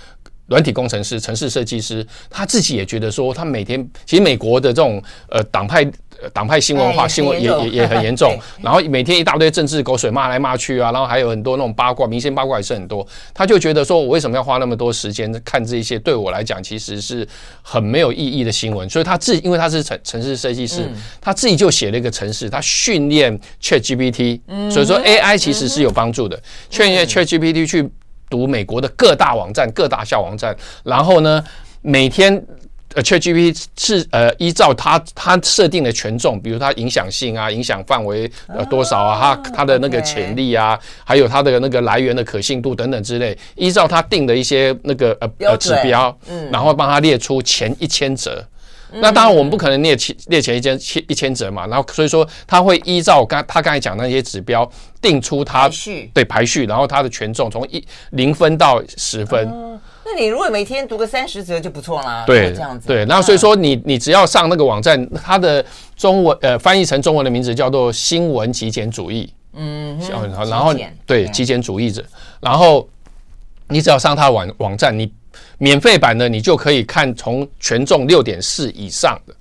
[0.48, 5.90] 软体工程师、城市设计师，他自己也觉得说，他每天其实美国的这种呃党派。
[6.34, 8.36] 党派新闻化，新闻也也也很严重。
[8.60, 13.08] 然后每天一大堆政治口水骂来骂去啊，然后还有很多那种八卦，明星八卦也是很多。
[13.36, 16.00] 他就觉得说，我为什么要花那么多时间看这些？
[16.00, 17.28] 对我来讲，其实是
[17.62, 18.90] 很没有意义的新闻。
[18.90, 20.90] 所以他自己，因为他是城城市设计师，
[21.22, 24.40] 他自己就写了一个城市，他训练 ChatGPT。
[24.72, 27.88] 所以说 AI 其实是有帮助的，训练 ChatGPT 去
[28.30, 31.44] 读美国的各大网站、各大小网站，然后呢，
[31.82, 32.44] 每天。
[32.96, 48.42] 呃，ChatGPT 是呃依照它它设定的权重，比如它影响性啊、影响范围呃多少啊、它它的那个潜力啊，还有它的那个来源的可信度等等之类，依照它定的一些那个呃呃指标，嗯，然后帮它列出前一千则。
[48.92, 54.70] 那当然我们不可能列前列前一千千一千则嘛，然后所以说他会依照刚他刚才讲那些指标
[55.02, 55.70] 定出它
[56.14, 59.48] 对排序，然后他的权重从一零分到十分。
[60.06, 62.24] 那你如果每天读个三十则就不错啦。
[62.26, 62.88] 对，这样子。
[62.88, 65.64] 对，然后所以说你你只要上那个网站，它的
[65.98, 69.30] 中文呃翻译成中文的名字叫做新闻极简主义。
[69.60, 70.00] 嗯，
[70.50, 70.74] 然后
[71.06, 72.02] 对极简主义者，
[72.40, 72.88] 然后
[73.68, 75.12] 你只要上他的网网站，你
[75.58, 79.34] 免费版的你就可以看从权重六点四以上的。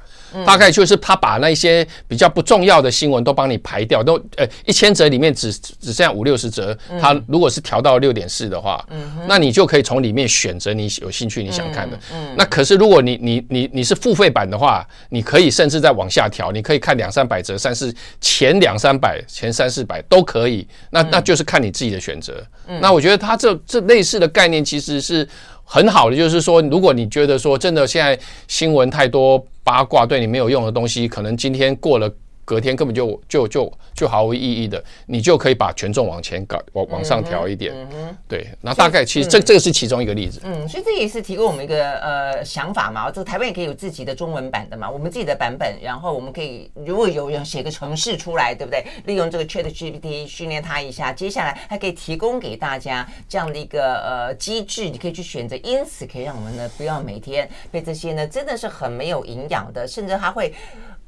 [0.44, 6.76] 大概就是他把那些比较不重要的新闻都帮你排掉，都呃一千折里面只只剩下五六十折。
[7.00, 8.84] 他如果是调到六点四的话，
[9.26, 11.98] 那你就可以从里面选择你有兴趣你想看的。
[12.36, 20.66] 那可是如果你你你你是付费版的话，你可以甚至再往下调，你可以看两三百折，三四前两三百前三四百都可以。
[20.90, 22.44] 那那就是看你自己的选择。
[22.80, 25.26] 那我觉得他这这类似的概念其实是
[25.66, 29.44] 很好的，就是说如果你觉得说真的现在新闻太多。
[29.66, 32.08] 八卦对你没有用的东西，可能今天过了。
[32.46, 37.74] 隔天根本就就就就毫无意义的，你就可以把权重往前搞，往往上调一点。
[37.74, 40.40] 嗯哼，对，那大概其实这这个是其中一个例子。
[40.44, 43.10] 嗯，所以这也是提供我们一个呃想法嘛。
[43.10, 48.84] 这个台湾也可以有自己的中文版的嘛，我们自己的版本，然后我们可以如果有人写个程式出来，对不对？
[49.06, 60.54] 利用这个 ChatGPT 训练它一下，接下来还可以提供给大家这样的一个呃机制，你可以去选择，因此可以让我们呢不要每天被这些呢真的是很没有营养的，甚至它会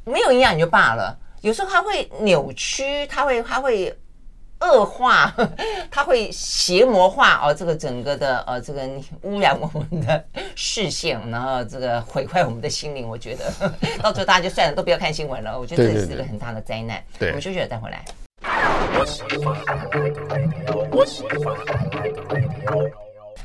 [0.05, 1.17] 没有营养也就罢了。
[1.41, 3.97] 有时候它会扭曲，它会它会
[4.61, 5.33] 恶化，
[5.91, 8.83] 它会邪魔化哦，这个整个的呃，这个
[9.23, 10.25] 污染我们的
[10.57, 13.09] 视线，然后这个毁坏我们的心灵。
[13.09, 13.53] 我觉得
[14.03, 15.59] 到最后大家就算了，都不要看新闻了。
[15.59, 17.03] 我觉得这是一个很大的灾难。
[17.19, 18.05] 对，对，对，对，我们休息了再回来。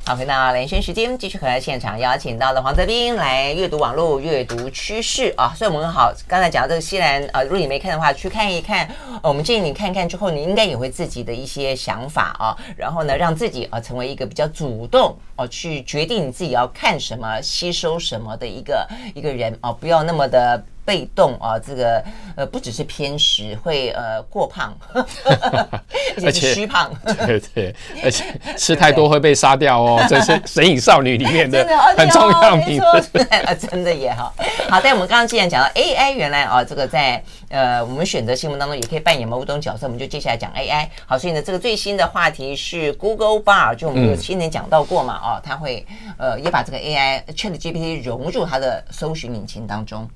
[0.06, 5.54] 好，回到连线时间，继续回来现场，邀请到了黄泽斌来阅读网络阅读趋势啊。
[5.56, 8.86] 所以我们好，刚才讲到这个西兰啊，如果你没看的话，去看一看。
[9.22, 20.62] 我们建议你看看之后，你应该也会自己的一些想法啊，然后呢，让自己啊成为一个比较主动哦，去决定你自己要看什么、吸收什么的一个一个人啊，不要那么的。
[20.84, 22.04] 被动啊，这个
[22.36, 24.76] 呃不只是偏食，会呃过胖，
[26.24, 26.90] 而且虚胖，
[27.26, 28.24] 对对，而且
[28.56, 31.66] 吃太多会被杀掉哦， 这是《神隐少女》里面的
[31.96, 34.34] 很重要的名字，真的也好。
[34.68, 40.88] 好，但我们刚刚既然讲到 AI，原来啊，这个在呃我们选择新闻当中也可以扮演某种角色，我们就接下来讲 AI。
[41.06, 45.86] 好，所以呢，这个最新的话题是 Google Bard，就我们有先前讲到过嘛，哦，它会
[46.18, 50.08] 呃也把这个 AI ChatGPT 融入它的搜寻引擎当中。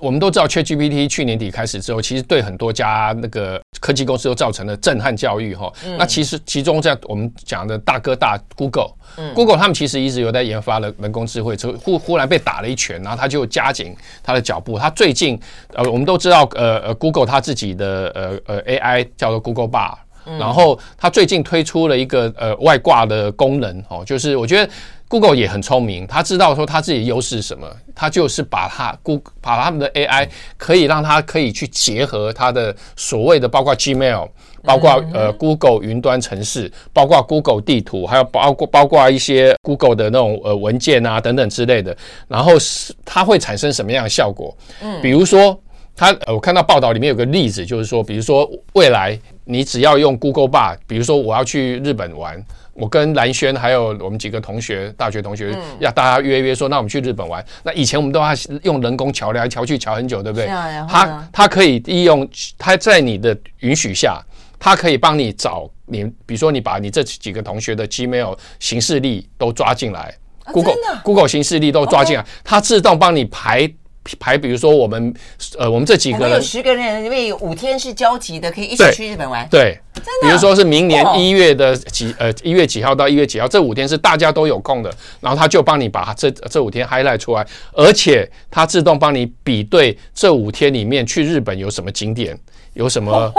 [0.00, 5.72] 我们都知道，ChatGPT 去年底开始之后，其实对很多家那个科技公司都造成了震撼教育哈。
[5.98, 14.78] 那其实其中在我们讲的大哥大 Google，Google 他们其实一直有在研发了人工智慧，之后忽忽然被打了一拳，然后他就加紧他的脚步。
[14.78, 15.38] 他最近
[15.72, 19.94] 呃，我们都知道呃呃，Google 他自己的呃呃 AI 叫做 Google Bard。
[20.28, 24.68] 嗯、然后它最近推出了一个呃外挂的功能哦，就是我觉得
[25.08, 34.28] Google 也很聪明，他知道说他自己的优势是什么，他就是把他 Google 把他们的 AI 可以让它可以去结合它的所谓的包括 Gmail。
[34.64, 44.52] 包括呃，Google 云端城市，包括 Google 地图，还有包括包括一些 Google 的那种呃文件啊等等之类的，然后是它会产生什么样的效果？
[44.82, 45.56] 嗯，比如说
[45.94, 52.44] 他呃，我看到报道里面有个例子，就是说，比如说未来你只要用 Google Bar，比如说我要去日本玩，
[52.76, 57.44] 我跟蓝轩还有我们几个同学，大学同学要大家约约说，那我们去日本玩。
[57.62, 58.28] 那以前我们都要
[58.62, 60.46] 用人工桥来桥去桥很久，对不对？
[60.88, 64.22] 他他可以利用他在你的允许下。
[64.58, 70.14] 他可以帮你找你，比如说你把你这几个同学的 Gmail 行事历都抓进来
[70.46, 73.70] ，Google Google 行事历都抓进来，他自动帮你排
[74.18, 75.12] 排，比如说我们
[75.58, 79.48] 呃我们这几个人有十个人，因为有五天是交集的，可以一起去日本玩。
[79.50, 79.78] 对，
[80.22, 92.38] 比如说是明年一月的几呃一月几号到一月几号，这五天是大家都有空的，然后他就帮你把这这五天 highlight 出来，而且它自动帮你比对这五天里面去日本有什么景点，
[92.74, 93.32] 有什么。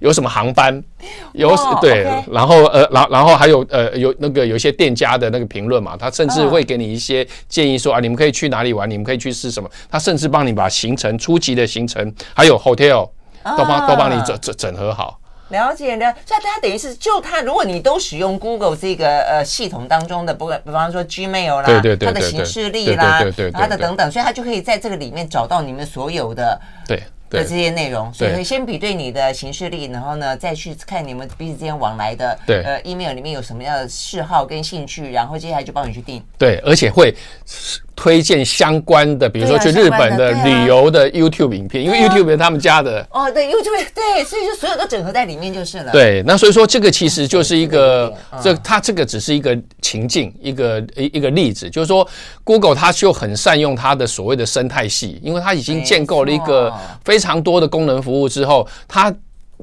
[0.00, 0.82] 有什么航班？
[1.32, 13.08] 有对，然后呃，然然后还有呃，有那个有一些店家的那个评论嘛，他甚至会给你一些建议说啊，你们可以去哪里玩，你们可以去试什么，他甚至帮你把行程初级的行程还有 hotel
[13.56, 15.20] 都帮都帮你整整整合好。
[15.50, 23.22] 了解的，所以它等于是就他，如果你都使用 Google 这个呃系统当中的，不管比方说 Gmail 啦，它的形式力啦，
[23.54, 27.00] 它的等等，所以他就可以在这个里面找到你们所有的对。
[27.30, 36.22] 的这些内容，所以先比对你的行事历，然后呢，再去看你们彼此之间往来的对呃 email 里面有什么样的嗜好跟兴趣，然后接下来就帮你去定。
[36.38, 37.14] 对，而且会。
[37.96, 43.04] 推荐相关的，比如说去日本的旅游的 YouTube 影片，因为 YouTube 是他们家的。
[43.10, 45.90] 哦，对，YouTube 对，所以就所有都整合在里面就是了。
[45.90, 52.06] 对，那所以说这个其实就是一个，这它这个只是一个情境，一个一一个例子，就是说
[52.44, 56.72] Google 它就很善用它的所谓的生态系，因为它已经建构了一个
[57.04, 59.12] 非常多的功能服务之后，它。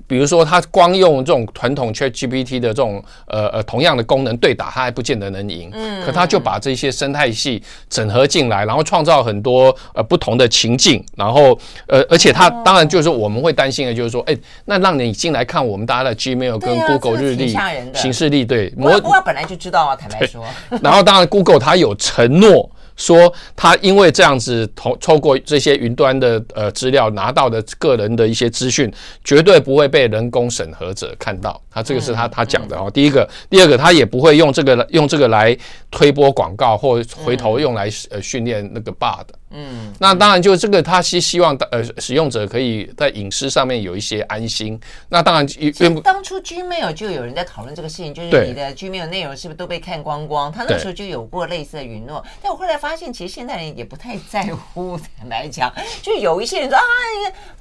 [0.08, 5.70] 比如说，他光用这种传统 ChatGPT 的这种呃呃同样的功能对打，他还不见得能赢。
[5.74, 17.56] 嗯，可他就把这些生态系整合进来，然后创造很多呃不同的情境，然后呃而且他当然就是说我们会担心的就是说，哎，那让你进来看我们大家的 Gmail 跟 Google 日历、
[17.94, 20.44] 行事历，对，我我本来就知道啊，坦白说。
[20.82, 22.70] 然后当然 Google 它有承诺。
[22.96, 28.92] 说他因为这样子透透过这些云端的呃资料拿到的个人的一些资讯，
[29.24, 31.60] 绝对不会被人工审核者看到。
[31.70, 32.90] 他这个是他他讲的哦。
[32.94, 35.58] 第一个，第二个，他也不会用这个用这个来
[35.90, 39.34] 推播广告，或回头用来呃训练那个 bot 的。
[39.56, 44.80] 嗯，那当然就这个，他是希望呃使用者可以在隐私上面有一些安心。
[45.10, 50.52] 那当然，因为当初 Gmail 就有人在讨论这个事情，就是你的 Gmail 内容是不是都被看光光？
[50.52, 52.26] 他那时候就有过类似的允诺。
[52.42, 55.00] 但我后来发现，其实现代人也不太在乎。
[55.20, 56.84] 坦白讲，就有一些人说啊，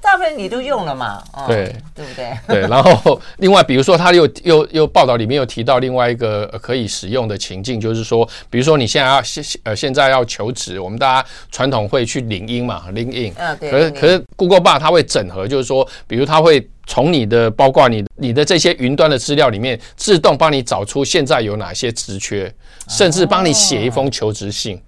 [0.01, 2.35] 大部分你都用了嘛，对对不对？
[2.47, 2.61] 对。
[2.67, 11.82] 然后另外，比如说他又又又报道里面又提到另外一个可以使用的情境，就是说，比如说你现在要现呃现在要求职，我们大家传统。
[11.87, 13.33] 会去领英嘛，LinkedIn。
[13.37, 13.71] 嗯，对。
[13.71, 22.53] 可是可是 Google Bard 它会整合，就是说，比如它会从你的包括你你的这些云端的资料里面，自动帮你找出现在有哪些职缺，
[22.87, 24.79] 甚至帮你写一封求职信。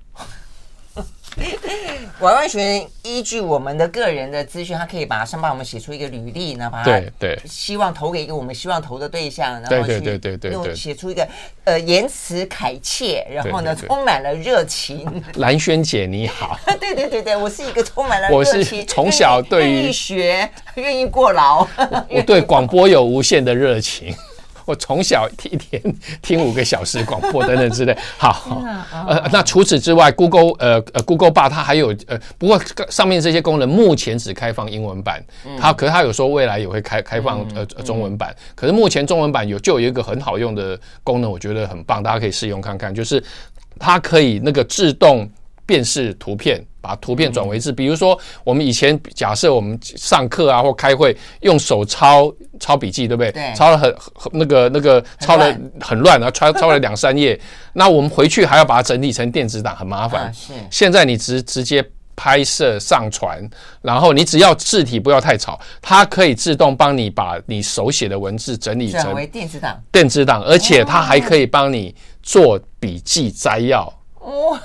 [2.19, 10.19] 完完全全依据我们的个人的资讯，他可以马上帮我们写出一个履历，然后把它对对，希望投给一个我们希望投的对象，然后去
[10.51, 11.27] 用写出一个
[11.65, 15.05] 呃言辞恳切，然后呢充满了热情。
[15.35, 21.67] 蓝轩姐你好， 对对对对，我是一个充满了热情，我是从小对于学愿意过劳，
[22.09, 24.15] 我对广播有无限的热情。
[24.65, 25.81] 我从小一天
[26.21, 27.95] 听五个小时广播等等之类。
[28.17, 28.61] 好，
[29.07, 35.23] 呃，那除此之外，Google 呃呃 Google Bard 它还有呃，不过上面这些功能目前只开放英文版，
[35.59, 38.35] 它可是它有说未来也会开开放呃中文版。
[38.55, 43.23] 可是目前中文版有就有一个很好用的功能，我觉得很棒，大家可以试用看看，就是
[43.79, 45.29] 它可以那个自动
[45.65, 46.65] 辨识图片。
[46.85, 53.31] 把图片转为字，比如说我们以前假设我们上课啊或开会用手抄抄笔记，对不对？
[53.31, 53.51] 对。
[53.55, 55.45] 抄了很很那个那个抄了
[55.81, 57.41] 很乱，然后抄抄了两三页，
[57.73, 60.31] 那我们回去还要把它整理成电子档，很麻烦。
[60.31, 60.53] 是。
[60.69, 61.83] 现在你直直接
[62.15, 63.43] 拍摄上传，
[63.81, 69.83] 然后你只要字体不要太吵，它可以自动帮你把你手写的文字整理成为电子档。
[69.91, 73.91] 电子档，而且它还可以帮你做笔记摘要。
[74.25, 74.59] 哇，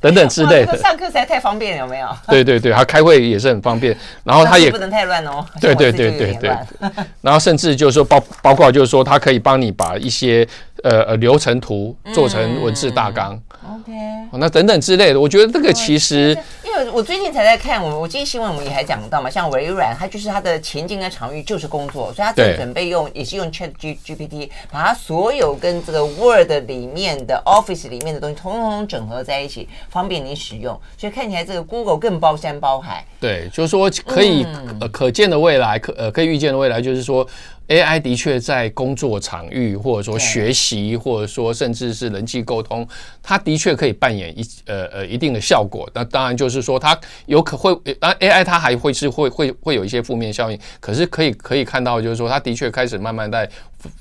[0.00, 0.76] 等等之类的。
[0.78, 2.08] 上课实在太方便了，有没有？
[2.28, 5.44] 对对对，他开会也是很方便，然后他也不能太乱哦。
[5.60, 6.50] 对对对对对，
[7.20, 10.46] 然后甚至就是说包包括就是说，他可以帮你把一些
[10.82, 13.40] 呃呃流程图做成文字大纲。
[13.64, 13.92] OK，
[14.32, 16.36] 那等等之类的，我觉得这个其实。
[16.64, 30.78] 因为我最近才在看，我我今天新闻我们也还讲到嘛，像微软，它就是它的前景跟场域就是工作，所以它正准备用也是用 Chat G GPT 把它所有跟这个 Word 里面的 Office 里面的东西统统整合在一起，方便你使用。
[30.96, 33.04] 所以看起来这个 Google 更包山包海。
[33.20, 37.26] 对，就是说可以、嗯、呃可见的未来，可呃可以预见的未来，就是说。
[37.68, 42.86] AI 的确在工作场域，或者说学习，或者说甚至是人际沟通，
[43.22, 45.88] 它的确可以扮演一呃呃一定的效果。
[45.94, 50.58] 那当然就是说，它有可会，当然 AI 它还会是会会会有一些负面效应。
[50.80, 53.48] 可是可以可以看到，就是说，它的确开始慢慢在。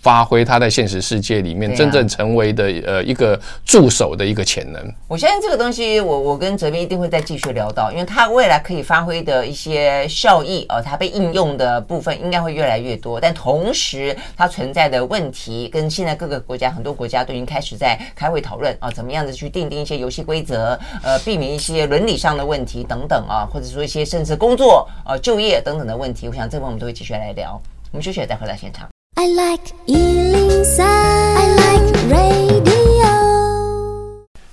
[0.02, 4.82] 发挥他在现实世界里面真正成为的呃一个助手的一个潜能。
[5.08, 13.20] 我相信这个东西，我我跟哲斌一定会再继续聊到，因为它未来可以发挥的一些效益哦，它被应用的部分应该会越来越多。
[13.20, 26.28] 但同时，它存在的问题跟现在各个国家很多国家都已经开始在开会讨论啊，怎么样子去定定一些游戏规则，呃，避免一些伦理上的问题等等啊，或者说一些甚至工作呃就业等等的问题。
[26.28, 27.60] 我想这部分我们都会继续来聊。
[27.92, 28.88] 我们休息了再回到现场。
[29.18, 32.72] I like 103, I like radio。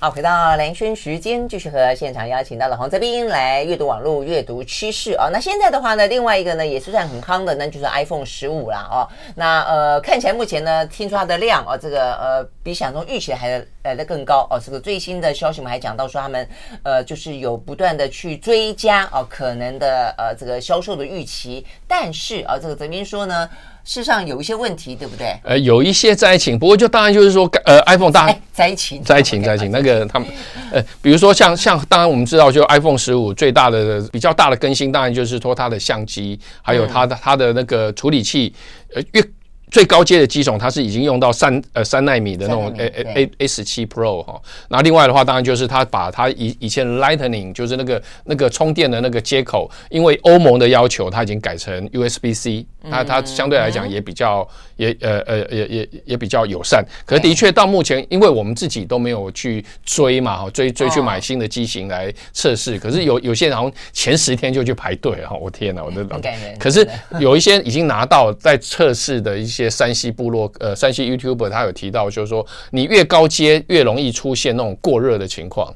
[0.01, 5.31] 好，回到兰萱时间，继续和现场邀请到了黄泽斌来阅读网络、阅读趋势哦。
[5.33, 9.09] 那现在的话呢，另外一个呢也是算很夯的，那就是 iPhone 十五啦哦。
[9.37, 14.61] 那呃，看起来目前呢，听说它的量哦，这个呃，比想中预期还来得更高哦。
[14.63, 16.49] 这个最新的消息我们还讲到说，他们
[16.83, 21.65] 呃，就是有不断的去追加哦，可能的呃这个销售的预期。
[21.87, 23.49] 但是啊、哦，这个泽斌说呢。
[23.89, 25.35] 事实上有一些问题，对不对？
[25.43, 30.29] 呃，有一些灾情，不过就当然就是说，呃，iPhone 大灾情，灾情，灾情，那个他们，
[30.71, 38.53] 呃，比如说像像，当然我们知道，就 iPhone 十五最大的比较大的更新，当然就是说它的相机，还有它的它的那个处理器，
[38.95, 39.25] 呃，越。
[39.71, 44.41] 最高阶的机种，它是已经用到三呃三纳米的那种 A A A A 十七 Pro 哈。
[44.71, 52.67] 那另外的话，当然就是它把它以以前 Lightning 就是那个那个充电的那个接口，因为欧盟的要求，它已经改成 USB C。
[52.91, 56.83] 那它相对来讲也比较也呃呃也也也比较友善。
[57.05, 62.79] 可是的确到目前，因为我们自己都没有去追嘛哈，追追去买新的机型来测试。
[62.79, 66.19] 可是有有些人好像前十天就去排队哈，我天哪，我的老。
[66.59, 66.89] 可是
[67.21, 69.59] 有一些已经拿到在测试的一些。
[69.59, 75.75] 些山西部落呃，山西 YouTuber 他有提到，就是说你越高阶越容易出现那种过热的情况。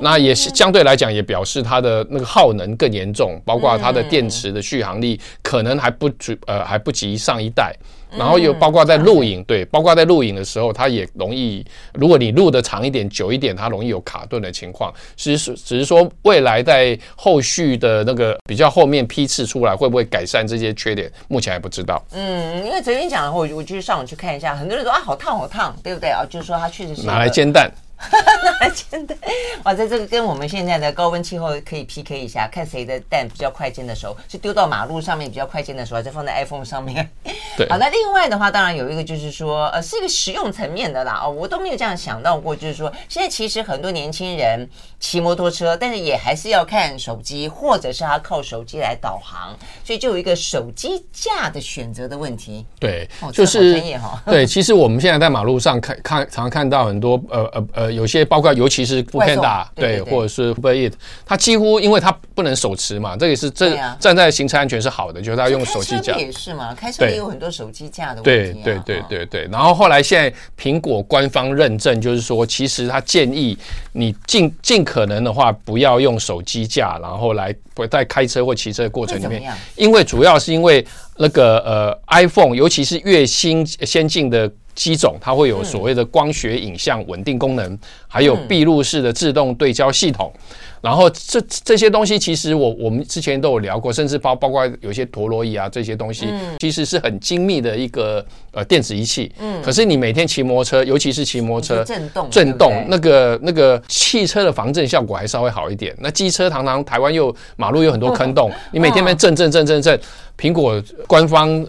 [0.00, 7.72] 那也是相对来讲也表示它的那个耗能更严重，包括它的电池的续航力可能还不足呃还不及上一代。
[8.18, 14.92] 然后有包括在录影，对，包括在录影的时候，它也容易，如果你录的长一点、久一点，它容易有卡顿的情况。
[15.14, 22.04] 只是只是说未来在后续的那个比较后面批次出来，会不会改善这些缺点，目前还不知道。
[22.10, 26.26] 嗯，因为昨天讲的话，我我就上网去看一下，很多人说啊，好烫好烫，对不对啊？
[26.28, 27.70] 就是说它确实是拿来煎蛋。
[28.60, 29.14] 那真的
[29.62, 37.08] 哇，在这个跟我们现在的高温气候可以 PK 一下，看谁的蛋比较快煎的熟，是丢到马路上面比较快煎的熟，还是放在 iPhone 上面？
[37.56, 37.68] 对。
[37.68, 41.20] 好，那另外的话，当然有一个就是说，呃，是一个实用层面的啦。
[41.22, 44.66] 哦，我都没有这样想到过，就是说，现在其实很多年轻人
[44.98, 52.64] 骑摩托车，但是也还是要看手机，或者是他靠手机来导航，所以就有一个手机架的选择的问题。
[52.78, 54.22] 对，就是专业哈。
[54.24, 57.89] 对，其实我们现在在马路上看看，常常看到很多呃呃呃。
[57.90, 60.92] 有些包括，尤其是 foodpanda 对，对，对，对，或者是 Uber Eats，
[61.24, 68.62] 它几乎因为它不能手持嘛，这也是这站在行车安全是好的，就是它用手机架也是嘛，开车也有很多手机架的问题，啊。
[68.64, 69.48] 对对对对对。
[69.50, 73.56] 然后后来现在苹果官方认证，就是说其实他建议
[73.92, 77.54] 你尽尽可能的话不要用手机架，然后来
[77.90, 80.86] 在开车或骑车的过程里面，因为主要是因为
[81.16, 84.50] 那个呃 iPhone，尤其是越新先进的。
[84.74, 90.32] 机种它会有所谓的光学影像稳定功能，还有闭路式的自动对焦系统。
[90.80, 96.26] 然后这这些东西其实我我们之前都有聊过，甚至包包括有些陀螺仪啊这些东西，
[96.58, 99.30] 其实是很精密的一个呃电子仪器。
[99.38, 99.60] 嗯。
[99.62, 105.94] 可是你每天骑摩托车，尤其是骑摩托车震动震动，那个那个汽车的防震效果还稍微好一点。
[105.98, 110.00] 那机车常常台湾又马路有很多坑洞， 你每天在震震震震震，
[110.38, 111.66] 苹果官方。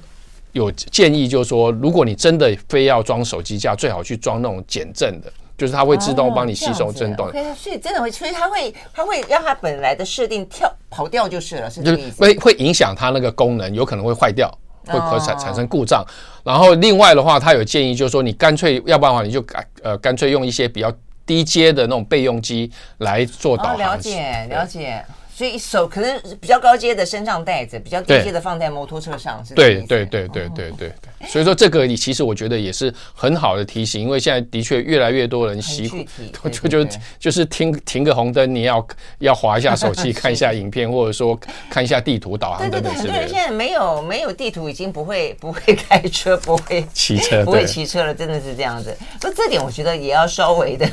[0.54, 7.32] 有建议，就是说，如果你真的非要装手机架，最好去装那种减震的，就是它会自动帮你吸收震动。
[7.56, 12.22] 所以真的会，所以它会，它会让它本来的设定跳跑掉就是了，是这个意思。
[12.22, 14.52] 会会影响它那个功能，有可能会坏掉，
[14.86, 16.06] 会可产产生故障。
[16.44, 20.92] 然后另外的话，它有建议，就是说，你干脆要不然的话，你就改呃，干脆用一些比较。
[21.24, 23.76] 低阶的那种备用机来做导航。
[23.76, 25.06] 哦，了解了解。
[25.42, 31.28] 所以手可能比较高阶的身上带着，比较低阶的放在摩托车上，是对对对对对对对。
[31.28, 36.06] 所以说这个你其实我觉得也是很好的提醒，因为现在的确越来越多人习惯
[36.54, 36.88] 就就
[37.18, 38.88] 就是停停个红灯，你要
[39.18, 41.36] 要划一下手机看一下影片，或者说
[41.72, 43.14] 看一下地图导航等等之类的。
[43.14, 48.96] 很多人现在没有没有地图，已经不会不会开车，不会 骑车，不会骑车了，真的是这样子。
[49.20, 50.88] 不，这点我觉得也要稍微的。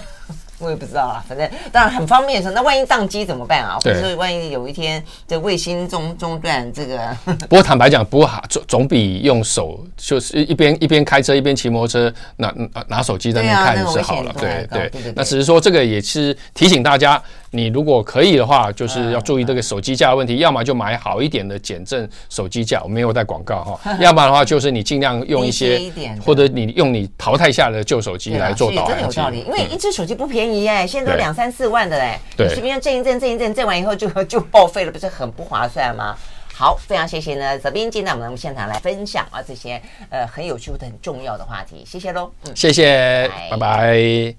[0.59, 3.77] 我也不知道啊，反正当然很方便的时候，那万一宕机怎么办啊？
[3.77, 7.17] 或者说万一有一天这卫星中中断，这个
[7.49, 12.53] 不过坦白讲，不过总总比用手就是一边一边开车一边骑摩托车拿
[12.89, 14.35] 拿手机在那看是好了。
[14.39, 17.23] 对对对，那只是说这个也是提醒大家。
[17.51, 23.97] 你如果可以的话，就是要注意这个手机架的问题，要么就买好一点的减震手机架，我没有带广告哈。
[24.01, 25.91] 要么的话，就是你尽量用一些，
[26.25, 28.89] 或者你用你淘汰下的旧手机来做导航。
[28.89, 32.19] 真的有道理，因为一只手机不便宜哎，现在都两三四万的嘞。
[32.37, 36.17] 对，随便震一震，震一震，震完以后就就报废了，不是很不划算吗？
[36.55, 39.81] 好，非常谢谢呢，泽斌进到我们现场来分享啊这些
[40.11, 42.31] 呃很有趣的、很重要的话题，谢谢喽。
[42.47, 44.35] 嗯，谢谢，拜拜。